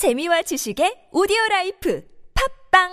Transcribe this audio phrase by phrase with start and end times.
[0.00, 2.00] 재미와 지식의 오디오 life
[2.70, 2.88] 팟빵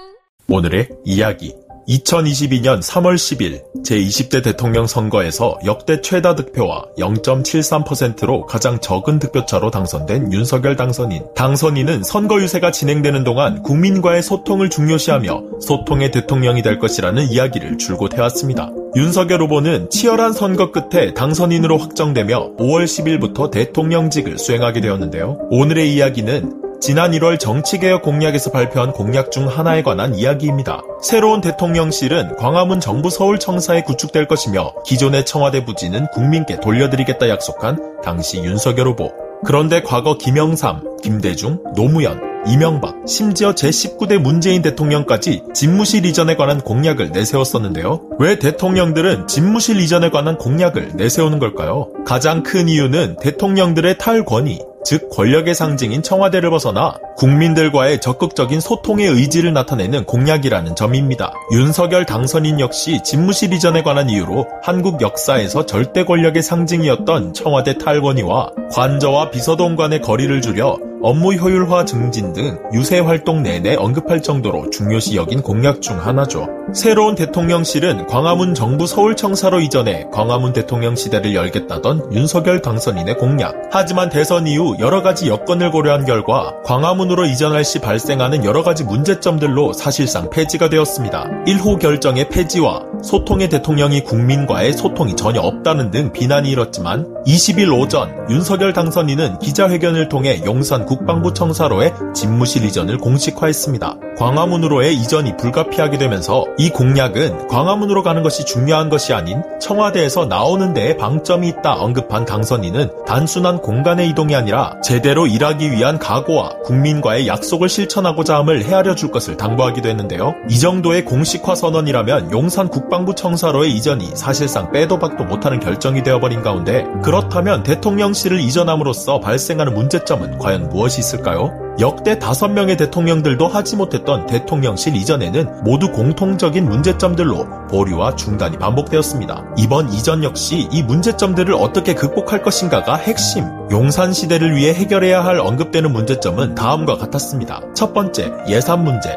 [0.50, 1.56] 오늘의 이야기
[1.88, 10.76] 2022년 3월 10일 제20대 대통령 선거에서 역대 최다 득표와 0.73%로 가장 적은 득표차로 당선된 윤석열
[10.76, 11.24] 당선인.
[11.34, 18.70] 당선인은 선거 유세가 진행되는 동안 국민과의 소통을 중요시하며 소통의 대통령이 될 것이라는 이야기를 줄곧 해왔습니다.
[18.98, 25.38] 윤석열 후보는 치열한 선거 끝에 당선인으로 확정되며 5월 10일부터 대통령직을 수행하게 되었는데요.
[25.52, 30.84] 오늘의 이야기는 지난 1월 정치개혁 공약에서 발표한 공약 중 하나에 관한 이야기입니다.
[31.02, 38.88] 새로운 대통령실은 광화문 정부 서울청사에 구축될 것이며 기존의 청와대 부지는 국민께 돌려드리겠다 약속한 당시 윤석열
[38.88, 39.12] 후보.
[39.44, 48.02] 그런데 과거 김영삼, 김대중, 노무현, 이명박, 심지어 제19대 문재인 대통령까지 집무실 이전에 관한 공약을 내세웠었는데요.
[48.20, 51.92] 왜 대통령들은 집무실 이전에 관한 공약을 내세우는 걸까요?
[52.06, 60.06] 가장 큰 이유는 대통령들의 탈권위, 즉 권력의 상징인 청와대를 벗어나 국민들과의 적극적인 소통의 의지를 나타내는
[60.06, 61.34] 공약이라는 점입니다.
[61.52, 69.30] 윤석열 당선인 역시 집무실 이전에 관한 이유로 한국 역사에서 절대 권력의 상징이었던 청와대 탈권위와 관저와
[69.30, 75.42] 비서동 간의 거리를 줄여 업무 효율화 증진 등 유세 활동 내내 언급할 정도로 중요시 여긴
[75.42, 76.48] 공약 중 하나죠.
[76.74, 83.56] 새로운 대통령실은 광화문 정부 서울청사로 이전해 광화문 대통령 시대를 열겠다던 윤석열 당선인의 공약.
[83.72, 89.74] 하지만 대선 이후 여러 가지 여건을 고려한 결과 광화문으로 이전할 시 발생하는 여러 가지 문제점들로
[89.74, 91.30] 사실상 폐지가 되었습니다.
[91.46, 98.74] 1호 결정의 폐지와 소통의 대통령이 국민과의 소통이 전혀 없다는 등 비난이 일었지만 20일 오전 윤석열
[98.74, 103.98] 당선인은 기자회견을 통해 용산 국방부 청사로의 집무실 이전을 공식화했습니다.
[104.18, 110.98] 광화문으로의 이전이 불가피하게 되면서 이 공약은 광화문으로 가는 것이 중요한 것이 아닌 청와대에서 나오는 데에
[110.98, 118.38] 방점이 있다 언급한 당선인은 단순한 공간의 이동이 아니라 제대로 일하기 위한 각오와 국민과의 약속을 실천하고자
[118.38, 120.34] 함을 헤아려 줄 것을 당부하기도 했는데요.
[120.50, 126.86] 이 정도의 공식화 선언이라면 용산 국방부 청사로의 이전이 사실상 빼도 박도 못하는 결정이 되어버린 가운데
[127.04, 131.68] 그렇다면 대통령실을 이전함으로써 발생하는 문제점은 과연 무엇 이 있을까요?
[131.80, 139.44] 역대 5명의 대통령들도 하지 못했던 대통령실 이전에는 모두 공통적인 문제점들로 보류와 중단이 반복되었습니다.
[139.58, 143.46] 이번 이전 역시 이 문제점들을 어떻게 극복할 것인가가 핵심.
[143.70, 147.62] 용산 시대를 위해 해결해야 할 언급되는 문제점은 다음과 같았습니다.
[147.76, 149.16] 첫 번째, 예산 문제.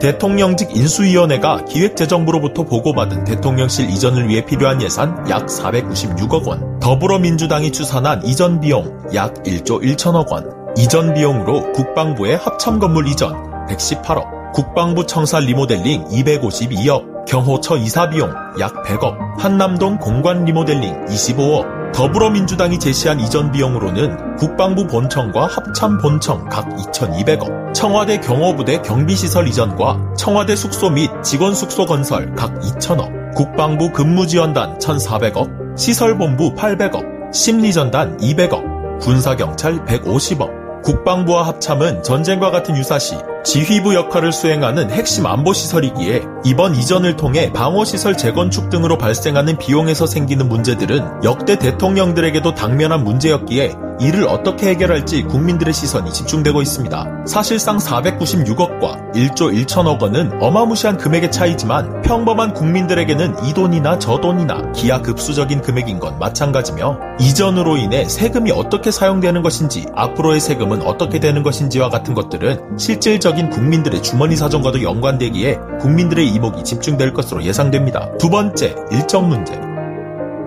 [0.00, 8.60] 대통령직 인수위원회가 기획재정부로부터 보고받은 대통령실 이전을 위해 필요한 예산 약 496억 원, 더불어민주당이 추산한 이전
[8.60, 13.32] 비용 약 1조 1천억 원, 이전 비용으로 국방부의 합참 건물 이전
[13.68, 22.80] 118억, 국방부 청사 리모델링 252억, 경호처 이사 비용 약 100억, 한남동 공관 리모델링 25억, 더불어민주당이
[22.80, 30.90] 제시한 이전 비용으로는 국방부 본청과 합참 본청 각 2,200억, 청와대 경호부대 경비시설 이전과 청와대 숙소
[30.90, 40.63] 및 직원 숙소 건설 각 2,000억, 국방부 근무지원단 1,400억, 시설본부 800억, 심리전단 200억, 군사경찰 150억,
[40.84, 48.70] 국방부와 합참은 전쟁과 같은 유사시 지휘부 역할을 수행하는 핵심 안보시설이기에 이번 이전을 통해 방어시설 재건축
[48.70, 56.60] 등으로 발생하는 비용에서 생기는 문제들은 역대 대통령들에게도 당면한 문제였기에 이를 어떻게 해결할지 국민들의 시선이 집중되고
[56.62, 57.24] 있습니다.
[57.26, 65.62] 사실상 496억과 1조 1천억 원은 어마무시한 금액의 차이지만 평범한 국민들에게는 이 돈이나 저 돈이나 기하급수적인
[65.62, 72.14] 금액인 건 마찬가지며 이전으로 인해 세금이 어떻게 사용되는 것인지 앞으로의 세금은 어떻게 되는 것인지와 같은
[72.14, 78.16] 것들은 실질적 인 국민들의 주머니 사정과도 연관되기에 국민들의 이목이 집중될 것으로 예상됩니다.
[78.18, 79.60] 두 번째, 일정 문제.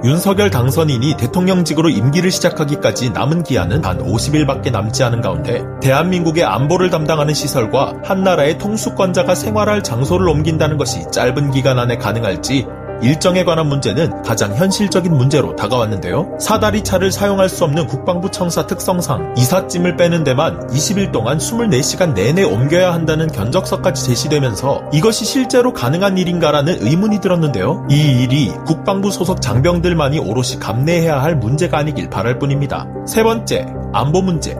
[0.04, 7.34] 윤석열 당선인이 대통령직으로 임기를 시작하기까지 남은 기한은 단 50일밖에 남지 않은 가운데 대한민국의 안보를 담당하는
[7.34, 12.68] 시설과 한 나라의 통수권자가 생활할 장소를 옮긴다는 것이 짧은 기간 안에 가능할지
[13.02, 16.38] 일정에 관한 문제는 가장 현실적인 문제로 다가왔는데요.
[16.40, 22.44] 사다리 차를 사용할 수 없는 국방부 청사 특성상 이삿짐을 빼는 데만 20일 동안 24시간 내내
[22.44, 27.86] 옮겨야 한다는 견적서까지 제시되면서 이것이 실제로 가능한 일인가라는 의문이 들었는데요.
[27.90, 32.88] 이 일이 국방부 소속 장병들만이 오롯이 감내해야 할 문제가 아니길 바랄 뿐입니다.
[33.06, 34.56] 세 번째, 안보 문제.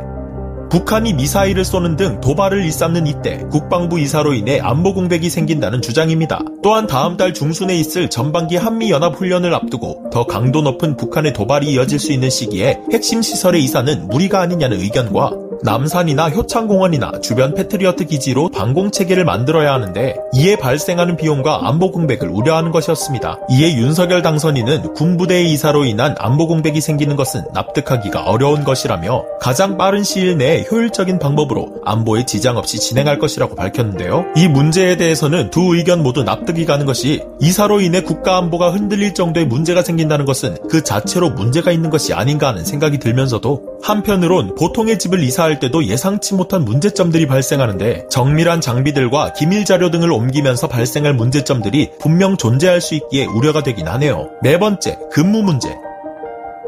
[0.70, 6.42] 북한이 미사일을 쏘는 등 도발을 일삼는 이때 국방부 이사로 인해 안보 공백이 생긴다는 주장입니다.
[6.62, 12.12] 또한 다음 달 중순에 있을 전반기 한미연합훈련을 앞두고 더 강도 높은 북한의 도발이 이어질 수
[12.12, 19.26] 있는 시기에 핵심 시설의 이사는 무리가 아니냐는 의견과 남산이나 효창공원이나 주변 패트리어트 기지로 방공 체계를
[19.26, 23.40] 만들어야 하는데 이에 발생하는 비용과 안보 공백을 우려하는 것이었습니다.
[23.52, 30.04] 이에 윤석열 당선인은 군부대의 이사로 인한 안보 공백이 생기는 것은 납득하기가 어려운 것이라며 가장 빠른
[30.04, 34.26] 시일 내에 효율적인 방법으로 안보에 지장 없이 진행할 것이라고 밝혔는데요.
[34.36, 39.46] 이 문제에 대해서는 두 의견 모두 납득이 가는 것이 이사로 인해 국가 안보가 흔들릴 정도의
[39.46, 45.24] 문제가 생긴다는 것은 그 자체로 문제가 있는 것이 아닌가 하는 생각이 들면서도 한편으론 보통의 집을
[45.24, 52.38] 이사할 때도 예상치 못한 문제점들이 발생하는데 정밀한 장비들과 기밀 자료 등을 옮기면서 발생할 문제점들이 분명
[52.38, 54.30] 존재할 수 있기에 우려가 되긴 하네요.
[54.42, 55.76] 네 번째, 근무 문제.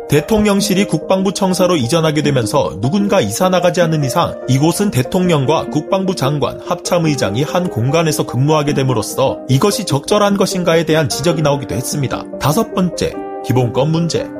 [0.10, 7.44] 대통령실이 국방부 청사로 이전하게 되면서 누군가 이사 나가지 않는 이상 이곳은 대통령과 국방부 장관, 합참의장이
[7.44, 12.24] 한 공간에서 근무하게 됨으로써 이것이 적절한 것인가에 대한 지적이 나오기도 했습니다.
[12.42, 13.14] 다섯 번째,
[13.46, 14.39] 기본권 문제.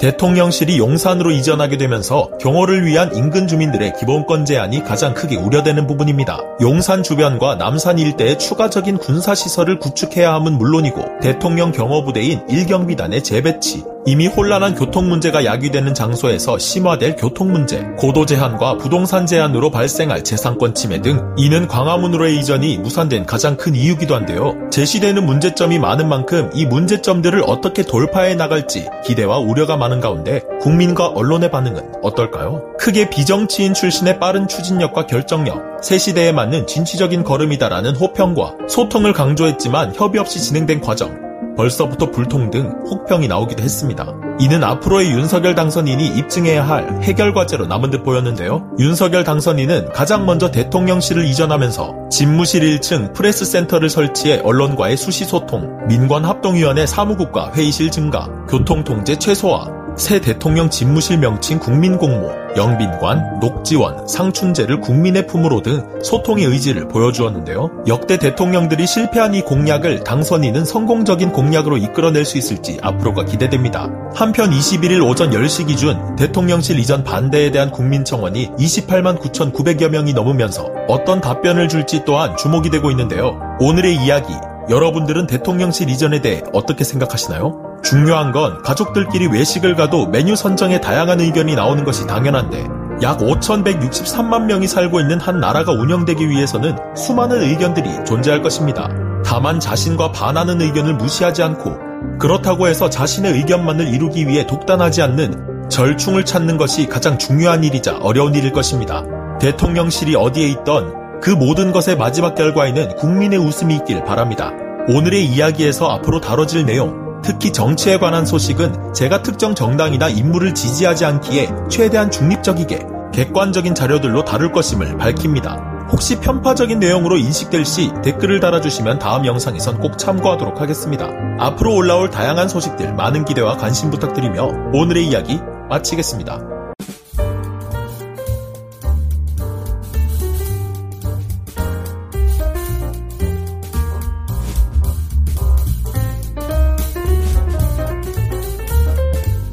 [0.00, 6.38] 대통령실이 용산으로 이전하게 되면서 경호를 위한 인근 주민들의 기본권 제한이 가장 크게 우려되는 부분입니다.
[6.62, 14.74] 용산 주변과 남산 일대에 추가적인 군사시설을 구축해야 함은 물론이고 대통령 경호부대인 일경비단의 재배치, 이미 혼란한
[14.74, 21.34] 교통 문제가 야기되는 장소에서 심화될 교통 문제, 고도 제한과 부동산 제한으로 발생할 재산권 침해 등
[21.36, 24.56] 이는 광화문으로의 이전이 무산된 가장 큰 이유기도 한데요.
[24.70, 31.50] 제시되는 문제점이 많은 만큼 이 문제점들을 어떻게 돌파해 나갈지 기대와 우려가 많은 가운데 국민과 언론의
[31.50, 32.74] 반응은 어떨까요?
[32.78, 40.20] 크게 비정치인 출신의 빠른 추진력과 결정력, 새 시대에 맞는 진취적인 걸음이다라는 호평과 소통을 강조했지만 협의
[40.20, 41.29] 없이 진행된 과정,
[41.60, 44.06] 벌써부터 불통 등 혹평이 나오기도 했습니다.
[44.40, 48.66] 이는 앞으로의 윤석열 당선인이 입증해야 할 해결 과제로 남은 듯 보였는데요.
[48.78, 56.24] 윤석열 당선인은 가장 먼저 대통령실을 이전하면서 집무실 1층 프레스 센터를 설치해 언론과의 수시 소통, 민관
[56.24, 59.66] 합동위원회 사무국과 회의실 증가, 교통 통제 최소화,
[60.00, 67.84] 새 대통령 집무실 명칭 국민공모, 영빈관, 녹지원, 상춘재를 국민의 품으로 등 소통의 의지를 보여주었는데요.
[67.86, 73.90] 역대 대통령들이 실패한 이 공약을 당선인은 성공적인 공약으로 이끌어낼 수 있을지 앞으로가 기대됩니다.
[74.14, 81.20] 한편 21일 오전 10시 기준 대통령실 이전 반대에 대한 국민청원이 28만 9,900여 명이 넘으면서 어떤
[81.20, 83.38] 답변을 줄지 또한 주목이 되고 있는데요.
[83.60, 84.32] 오늘의 이야기,
[84.70, 87.69] 여러분들은 대통령실 이전에 대해 어떻게 생각하시나요?
[87.82, 92.66] 중요한 건 가족들끼리 외식을 가도 메뉴 선정에 다양한 의견이 나오는 것이 당연한데
[93.02, 98.90] 약 5,163만 명이 살고 있는 한 나라가 운영되기 위해서는 수많은 의견들이 존재할 것입니다.
[99.24, 106.24] 다만 자신과 반하는 의견을 무시하지 않고 그렇다고 해서 자신의 의견만을 이루기 위해 독단하지 않는 절충을
[106.24, 109.04] 찾는 것이 가장 중요한 일이자 어려운 일일 것입니다.
[109.40, 114.52] 대통령실이 어디에 있던 그 모든 것의 마지막 결과에는 국민의 웃음이 있길 바랍니다.
[114.88, 121.50] 오늘의 이야기에서 앞으로 다뤄질 내용, 특히 정치에 관한 소식은 제가 특정 정당이나 인물을 지지하지 않기에
[121.68, 125.88] 최대한 중립적이게 객관적인 자료들로 다룰 것임을 밝힙니다.
[125.90, 131.10] 혹시 편파적인 내용으로 인식될 시 댓글을 달아주시면 다음 영상에선 꼭 참고하도록 하겠습니다.
[131.38, 136.59] 앞으로 올라올 다양한 소식들 많은 기대와 관심 부탁드리며 오늘의 이야기 마치겠습니다.